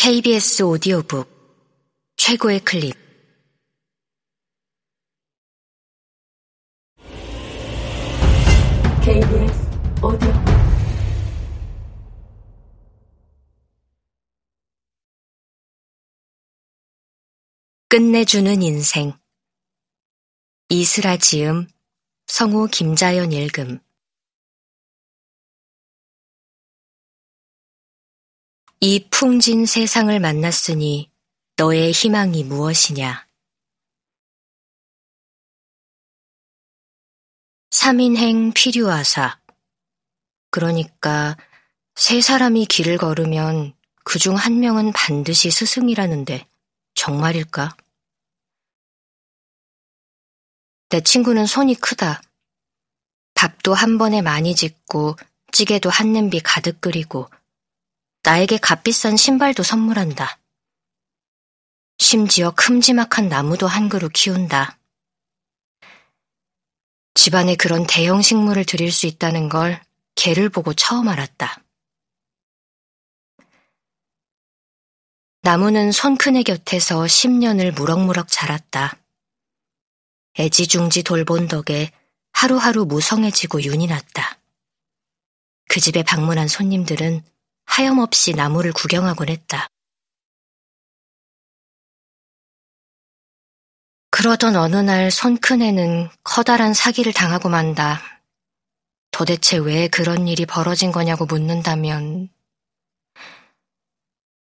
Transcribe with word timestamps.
KBS 0.00 0.62
오디오북 0.62 1.28
최고의 2.16 2.60
클립. 2.60 2.94
KBS 9.02 9.70
오디오북. 10.00 10.44
끝내주는 17.88 18.62
인생. 18.62 19.12
이슬아 20.68 21.16
지음 21.16 21.66
성우 22.28 22.68
김자연 22.68 23.32
읽음 23.32 23.80
이 28.80 29.08
풍진 29.10 29.66
세상을 29.66 30.18
만났으니 30.20 31.10
너의 31.56 31.90
희망이 31.90 32.44
무엇이냐? 32.44 33.26
3인행 37.70 38.54
필요하사. 38.54 39.40
그러니까 40.50 41.36
세 41.96 42.20
사람이 42.20 42.66
길을 42.66 42.98
걸으면 42.98 43.74
그 44.04 44.18
중 44.18 44.36
한 44.36 44.60
명은 44.60 44.92
반드시 44.92 45.50
스승이라는데 45.50 46.46
정말일까? 46.94 47.76
내 50.88 51.00
친구는 51.02 51.46
손이 51.46 51.74
크다. 51.74 52.22
밥도 53.34 53.74
한 53.74 53.98
번에 53.98 54.22
많이 54.22 54.54
짓고 54.54 55.16
찌개도 55.52 55.90
한 55.90 56.12
냄비 56.12 56.40
가득 56.40 56.80
끓이고 56.80 57.28
나에게 58.22 58.58
값비싼 58.58 59.16
신발도 59.16 59.62
선물한다. 59.62 60.38
심지어 61.98 62.52
큼지막한 62.52 63.28
나무도 63.28 63.66
한 63.66 63.88
그루 63.88 64.08
키운다. 64.08 64.78
집안에 67.14 67.56
그런 67.56 67.86
대형 67.86 68.22
식물을 68.22 68.64
들일 68.64 68.92
수 68.92 69.06
있다는 69.06 69.48
걸 69.48 69.82
개를 70.14 70.48
보고 70.48 70.72
처음 70.74 71.08
알았다. 71.08 71.62
나무는 75.42 75.92
손큰애 75.92 76.42
곁에서 76.42 77.02
10년을 77.02 77.72
무럭무럭 77.74 78.28
자랐다. 78.28 78.96
애지중지 80.38 81.02
돌본 81.02 81.48
덕에 81.48 81.90
하루하루 82.32 82.84
무성해지고 82.84 83.62
윤이 83.62 83.86
났다. 83.86 84.38
그 85.68 85.80
집에 85.80 86.02
방문한 86.02 86.48
손님들은 86.48 87.24
하염없이 87.68 88.32
나무를 88.32 88.72
구경하곤 88.72 89.28
했다. 89.28 89.68
그러던 94.10 94.56
어느 94.56 94.74
날 94.76 95.12
손큰 95.12 95.62
애는 95.62 96.08
커다란 96.24 96.74
사기를 96.74 97.12
당하고 97.12 97.48
만다. 97.48 98.00
도대체 99.12 99.58
왜 99.58 99.86
그런 99.86 100.26
일이 100.26 100.44
벌어진 100.44 100.90
거냐고 100.90 101.24
묻는다면 101.24 102.30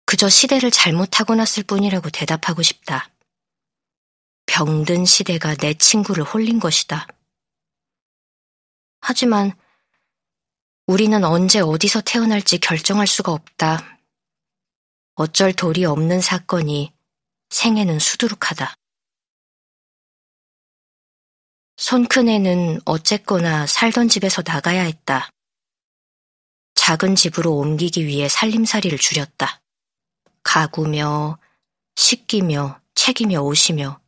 그저 0.05 0.28
시대를 0.28 0.70
잘못 0.70 1.06
타고났을 1.06 1.64
뿐이라고 1.64 2.11
대답하고 2.11 2.62
싶다. 2.62 3.11
병든 4.47 5.05
시대가 5.05 5.56
내 5.56 5.75
친구를 5.75 6.23
홀린 6.23 6.61
것이다. 6.61 7.08
하지만 9.01 9.53
우리는 10.89 11.25
언제 11.25 11.59
어디서 11.59 12.03
태어날지 12.03 12.59
결정할 12.59 13.09
수가 13.09 13.33
없다. 13.33 13.98
어쩔 15.17 15.53
도리 15.53 15.84
없는 15.84 16.20
사건이 16.20 16.92
생애는 17.51 17.98
수두룩하다. 17.98 18.77
손큰 21.77 22.29
애는 22.29 22.81
어쨌거나 22.84 23.67
살던 23.67 24.08
집에서 24.08 24.45
나가야 24.46 24.83
했다. 24.83 25.29
작은 26.77 27.17
집으로 27.17 27.57
옮기기 27.57 28.07
위해 28.07 28.29
살림살이를 28.29 28.96
줄였다. 28.96 29.61
가구며, 30.45 31.39
식기며, 31.96 32.80
책이며, 32.95 33.41
옷이며. 33.41 34.01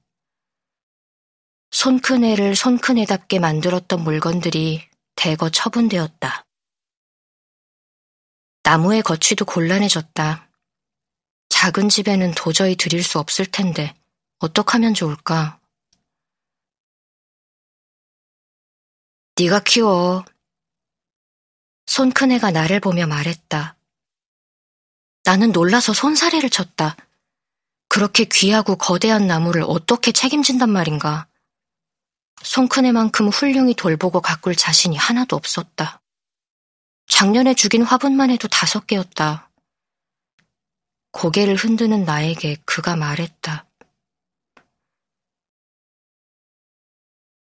손큰 1.73 2.23
애를 2.23 2.55
손큰 2.55 2.99
애답게 2.99 3.41
만들었던 3.41 4.05
물건들이 4.05 4.89
대거 5.17 5.51
처분되었다. 5.51 6.48
나무의 8.69 9.01
거취도 9.01 9.47
곤란해졌다. 9.47 10.47
작은 11.49 11.89
집에는 11.89 12.35
도저히 12.35 12.77
들일 12.77 13.03
수 13.03 13.19
없을 13.19 13.47
텐데 13.47 13.95
어떡 14.41 14.75
하면 14.75 14.93
좋을까? 14.93 15.59
네가 19.41 19.61
키워. 19.61 20.23
손 21.87 22.11
큰 22.11 22.31
애가 22.31 22.51
나를 22.51 22.81
보며 22.81 23.07
말했다. 23.07 23.79
나는 25.25 25.51
놀라서 25.53 25.95
손사래를 25.95 26.51
쳤다. 26.51 26.95
그렇게 27.89 28.27
귀하고 28.27 28.77
거대한 28.77 29.27
나무를 29.27 29.65
어떻게 29.67 30.13
책임진단 30.13 30.69
말인가. 30.69 31.27
손 32.43 32.69
큰 32.69 32.85
애만큼 32.85 33.29
훌륭히 33.29 33.73
돌보고 33.73 34.21
가꿀 34.21 34.55
자신이 34.55 34.95
하나도 34.95 35.37
없었다. 35.37 36.03
작년에 37.09 37.55
죽인 37.55 37.83
화분만 37.83 38.31
해도 38.31 38.49
다섯 38.49 38.87
개였다. 38.87 39.51
고개를 41.11 41.57
흔드는 41.57 42.05
나에게 42.05 42.57
그가 42.65 42.97
말했다. 42.97 43.67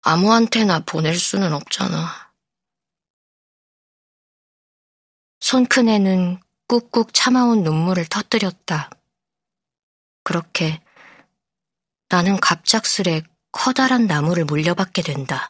아무한테나 0.02 0.82
보낼 0.82 1.18
수는 1.18 1.52
없잖아. 1.52 2.32
손큰 5.40 5.90
애는 5.90 6.40
꾹꾹 6.68 7.12
참아온 7.12 7.64
눈물을 7.64 8.06
터뜨렸다. 8.06 8.92
그렇게 10.24 10.82
나는 12.10 12.40
갑작스레 12.40 13.24
커다란 13.52 14.06
나무를 14.06 14.46
물려받게 14.46 15.02
된다. 15.02 15.50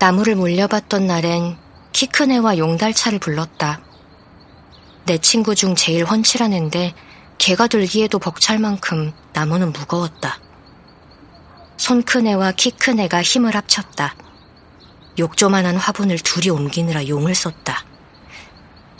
나무를 0.00 0.34
물려받던 0.34 1.06
날엔 1.06 1.58
키 1.92 2.06
큰 2.06 2.30
애와 2.30 2.56
용달차를 2.56 3.18
불렀다. 3.18 3.82
내 5.04 5.18
친구 5.18 5.54
중 5.54 5.74
제일 5.74 6.04
훤칠한 6.04 6.54
앤데 6.54 6.94
개가 7.36 7.66
들기에도 7.66 8.18
벅찰 8.18 8.58
만큼 8.58 9.12
나무는 9.34 9.72
무거웠다. 9.72 10.38
손 11.76 12.02
큰 12.02 12.26
애와 12.26 12.52
키 12.52 12.70
큰 12.70 12.98
애가 12.98 13.22
힘을 13.22 13.54
합쳤다. 13.54 14.14
욕조만한 15.18 15.76
화분을 15.76 16.18
둘이 16.18 16.48
옮기느라 16.48 17.06
용을 17.06 17.34
썼다. 17.34 17.84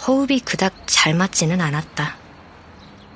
호흡이 0.07 0.41
그닥 0.41 0.75
잘 0.87 1.15
맞지는 1.15 1.63
않았다. 1.63 2.17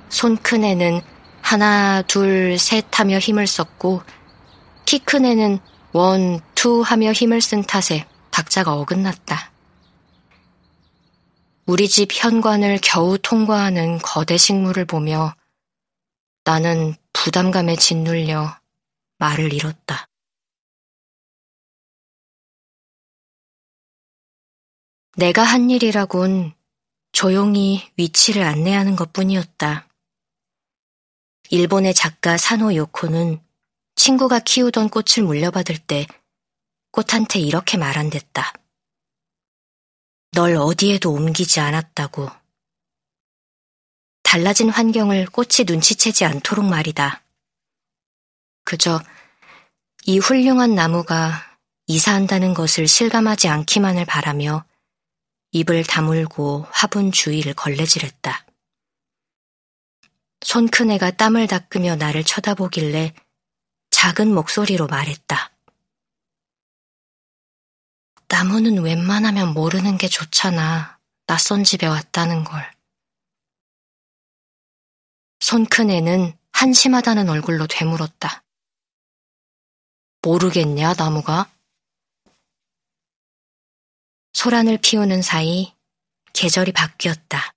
손 0.08 0.36
큰 0.38 0.64
애는 0.64 1.02
하나, 1.42 2.00
둘, 2.02 2.58
셋 2.58 2.86
하며 2.98 3.18
힘을 3.18 3.46
썼고, 3.46 4.02
키 4.86 4.98
큰 4.98 5.26
애는 5.26 5.58
one, 5.92 6.40
two 6.64 6.80
하며 6.80 7.12
힘을 7.12 7.42
쓴 7.42 7.62
탓에 7.62 8.08
박자가 8.30 8.72
어긋났다. 8.72 9.52
우리 11.66 11.90
집 11.90 12.08
현관을 12.10 12.78
겨우 12.82 13.18
통과하는 13.18 13.98
거대 13.98 14.38
식물을 14.38 14.86
보며 14.86 15.34
나는 16.44 16.94
부담감에 17.12 17.76
짓눌려 17.76 18.58
말을 19.18 19.52
잃었다. 19.52 20.08
내가 25.18 25.42
한 25.42 25.68
일이라곤 25.68 26.54
조용히 27.12 27.86
위치를 27.98 28.42
안내하는 28.42 28.96
것 28.96 29.12
뿐이었다. 29.12 29.86
일본의 31.50 31.92
작가 31.92 32.38
사노 32.38 32.74
요코는 32.74 33.42
친구가 33.96 34.38
키우던 34.38 34.88
꽃을 34.88 35.26
물려받을 35.26 35.76
때 35.76 36.06
꽃한테 36.94 37.40
이렇게 37.40 37.76
말한댔다. 37.76 38.52
널 40.30 40.54
어디에도 40.54 41.10
옮기지 41.10 41.58
않았다고. 41.58 42.30
달라진 44.22 44.70
환경을 44.70 45.26
꽃이 45.26 45.66
눈치채지 45.66 46.24
않도록 46.24 46.64
말이다. 46.64 47.24
그저 48.64 49.02
이 50.04 50.18
훌륭한 50.18 50.76
나무가 50.76 51.58
이사한다는 51.88 52.54
것을 52.54 52.86
실감하지 52.86 53.48
않기만을 53.48 54.04
바라며 54.04 54.64
입을 55.50 55.82
다물고 55.82 56.68
화분 56.70 57.10
주위를 57.10 57.54
걸레질했다. 57.54 58.46
손 60.42 60.68
큰 60.68 60.92
애가 60.92 61.12
땀을 61.12 61.48
닦으며 61.48 61.96
나를 61.96 62.22
쳐다보길래 62.22 63.14
작은 63.90 64.32
목소리로 64.32 64.86
말했다. 64.86 65.53
나무는 68.34 68.82
웬만하면 68.82 69.54
모르는 69.54 69.96
게 69.96 70.08
좋잖아. 70.08 70.98
낯선 71.24 71.62
집에 71.62 71.86
왔다는 71.86 72.42
걸. 72.42 72.68
손 75.38 75.64
큰 75.66 75.88
애는 75.88 76.36
한심하다는 76.50 77.28
얼굴로 77.28 77.68
되물었다. 77.68 78.42
모르겠냐, 80.22 80.94
나무가? 80.94 81.48
소란을 84.32 84.78
피우는 84.78 85.22
사이 85.22 85.72
계절이 86.32 86.72
바뀌었다. 86.72 87.54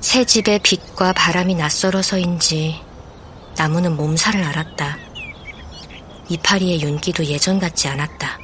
새 0.00 0.24
집에 0.24 0.58
빛과 0.58 1.12
바람이 1.12 1.54
낯설어서인지 1.54 2.87
나무는 3.58 3.96
몸살을 3.96 4.44
앓았다. 4.44 4.96
이파리의 6.28 6.80
윤기도 6.80 7.24
예전 7.24 7.58
같지 7.58 7.88
않았다. 7.88 8.38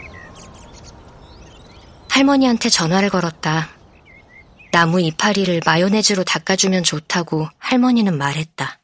할머니한테 2.11 2.69
전화를 2.69 3.11
걸었다. 3.11 3.71
나무 4.73 5.01
이파리를 5.01 5.61
마요네즈로 5.65 6.25
닦아주면 6.25 6.83
좋다고 6.83 7.49
할머니는 7.59 8.19
말했다. 8.19 8.81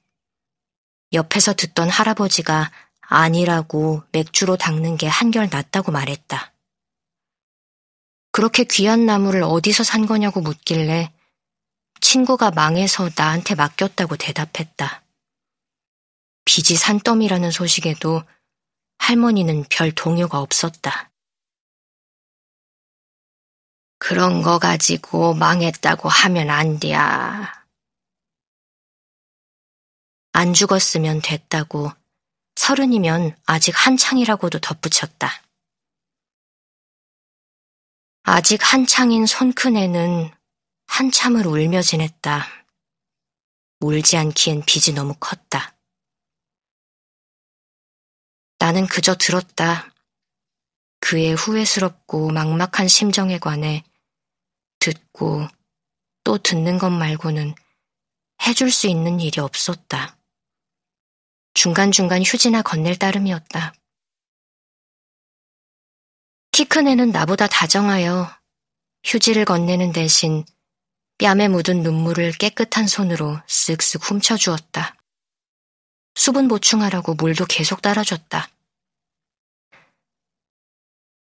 옆에서 1.12 1.53
듣던 1.55 1.91
할아버지가 1.91 2.71
아니라고 3.00 4.05
맥주로 4.12 4.56
닦는 4.56 4.99
게 4.99 5.09
한결 5.09 5.49
낫다고 5.50 5.91
말했다. 5.91 6.53
그렇게 8.31 8.62
귀한 8.62 9.05
나무를 9.05 9.43
어디서 9.43 9.82
산 9.82 10.06
거냐고 10.06 10.41
묻길래 10.41 11.12
친구가 12.00 12.53
망해서 12.53 13.11
나한테 13.17 13.56
맡겼다고 13.56 14.15
대답했다. 14.15 15.00
빚이 16.52 16.75
산더미라는 16.75 17.52
소식에도 17.52 18.25
할머니는 18.99 19.67
별 19.70 19.93
동요가 19.93 20.41
없었다. 20.41 21.12
그런 24.00 24.43
거 24.43 24.58
가지고 24.58 25.32
망했다고 25.35 26.08
하면 26.08 26.50
안 26.50 26.81
돼야. 26.81 27.64
안 30.32 30.52
죽었으면 30.52 31.20
됐다고 31.23 31.93
서른이면 32.56 33.37
아직 33.46 33.73
한창이라고도 33.76 34.58
덧붙였다. 34.58 35.31
아직 38.25 38.61
한창인 38.61 39.25
손큰애는 39.25 40.32
한참을 40.88 41.46
울며 41.46 41.81
지냈다. 41.81 42.44
울지 43.79 44.17
않기엔 44.17 44.64
빚이 44.67 44.94
너무 44.94 45.14
컸다. 45.20 45.76
나는 48.60 48.86
그저 48.86 49.16
들었다. 49.16 49.92
그의 51.00 51.34
후회스럽고 51.34 52.30
막막한 52.30 52.88
심정에 52.88 53.38
관해 53.38 53.82
듣고 54.78 55.48
또 56.24 56.36
듣는 56.38 56.78
것 56.78 56.90
말고는 56.90 57.54
해줄 58.46 58.70
수 58.70 58.86
있는 58.86 59.18
일이 59.18 59.40
없었다. 59.40 60.18
중간중간 61.54 62.22
휴지나 62.22 62.62
건넬 62.62 62.96
따름이었다. 62.96 63.72
키 66.52 66.64
큰 66.66 66.86
애는 66.86 67.10
나보다 67.10 67.46
다정하여 67.46 68.30
휴지를 69.04 69.46
건네는 69.46 69.92
대신 69.92 70.44
뺨에 71.16 71.48
묻은 71.48 71.82
눈물을 71.82 72.32
깨끗한 72.32 72.86
손으로 72.86 73.40
쓱쓱 73.46 74.02
훔쳐주었다. 74.02 75.00
수분 76.14 76.48
보충하라고 76.48 77.14
물도 77.14 77.46
계속 77.46 77.82
따라줬다. 77.82 78.48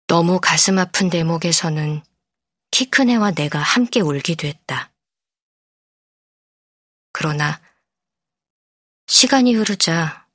너무 0.07 0.39
가슴 0.41 0.77
아픈 0.77 1.09
대목에서는 1.09 2.03
키 2.71 2.89
큰 2.89 3.09
애와 3.09 3.31
내가 3.31 3.59
함께 3.59 4.00
울기도 4.00 4.47
했다. 4.47 4.91
그러나 7.12 7.62
시간이 9.07 9.53
흐르자 9.53 10.27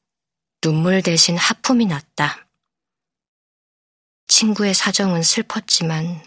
눈물 0.61 1.03
대신 1.03 1.37
하품이 1.37 1.87
났다. 1.87 2.47
친구의 4.29 4.75
사정은 4.75 5.23
슬펐지만 5.23 6.23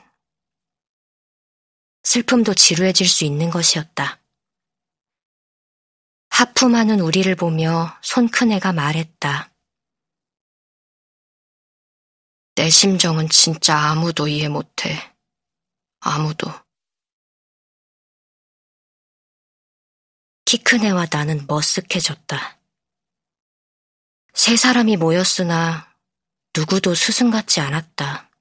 슬픔도 2.04 2.56
지루해질 2.56 3.08
수 3.08 3.24
있는 3.24 3.50
것이었다. 3.50 4.19
하품하는 6.40 7.02
우리를 7.02 7.36
보며 7.36 8.00
손큰 8.02 8.54
애가 8.54 8.72
말했다. 8.72 9.54
내 12.56 12.70
심정은 12.70 13.28
진짜 13.28 13.78
아무도 13.78 14.30
이해 14.30 14.48
못해. 14.48 15.14
아무도. 16.00 16.48
키 20.46 20.60
큰 20.64 20.86
애와 20.86 21.08
나는 21.12 21.46
머쓱해졌다. 21.46 22.58
세 24.34 24.56
사람이 24.56 24.96
모였으나 24.96 25.94
누구도 26.56 26.96
스승 26.96 27.32
같지 27.32 27.60
않았다. 27.60 28.32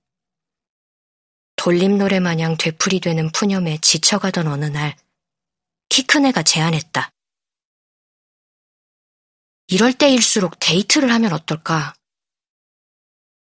돌림 1.57 1.99
노래 1.99 2.21
마냥 2.21 2.57
되풀이되는 2.57 3.33
푸념에 3.33 3.79
지쳐가던 3.79 4.47
어느 4.47 4.67
날, 4.67 4.97
키 5.89 6.07
큰 6.07 6.27
애가 6.27 6.45
제안했다. 6.45 7.11
이럴 9.69 9.93
때일수록 9.93 10.59
데이트를 10.59 11.13
하면 11.13 11.33
어떨까? 11.33 11.93